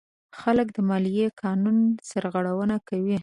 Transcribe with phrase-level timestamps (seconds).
[0.39, 3.17] خلک د مالیې قانون نه سرغړونه کوي.